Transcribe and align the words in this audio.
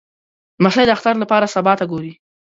لمسی 0.61 0.83
د 0.87 0.89
اختر 0.95 1.15
لپاره 1.23 1.51
سبا 1.55 1.73
ته 1.79 1.85
ګوري. 1.91 2.13